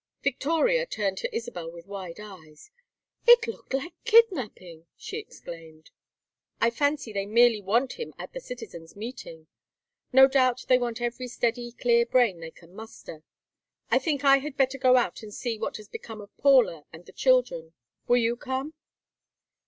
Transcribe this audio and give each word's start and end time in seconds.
Victoria 0.23 0.87
turned 0.87 1.19
to 1.19 1.29
Isabel 1.35 1.69
with 1.69 1.85
wide 1.85 2.19
eyes. 2.19 2.71
"It 3.27 3.45
looked 3.47 3.71
like 3.75 3.93
kidnapping!" 4.03 4.87
she 4.97 5.17
exclaimed. 5.19 5.91
"I 6.59 6.71
fancy 6.71 7.13
they 7.13 7.27
merely 7.27 7.61
want 7.61 7.99
him 7.99 8.11
at 8.17 8.33
the 8.33 8.39
citizens' 8.39 8.95
meeting. 8.95 9.45
No 10.11 10.27
doubt 10.27 10.65
they 10.67 10.79
want 10.79 11.01
every 11.01 11.27
steady 11.27 11.71
clear 11.73 12.07
brain 12.07 12.39
they 12.39 12.49
can 12.49 12.73
muster. 12.73 13.21
I 13.91 13.99
think 13.99 14.23
I 14.25 14.37
had 14.37 14.57
better 14.57 14.79
go 14.79 14.97
out 14.97 15.21
and 15.21 15.31
see 15.31 15.59
what 15.59 15.77
has 15.77 15.87
become 15.87 16.19
of 16.19 16.35
Paula 16.37 16.83
and 16.91 17.05
the 17.05 17.11
children. 17.13 17.73
Will 18.07 18.17
you 18.17 18.35
come?" 18.35 18.73